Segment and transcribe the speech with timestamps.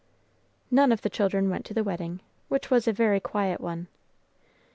[0.71, 3.85] None of the children went to the wedding, which was a very quiet one.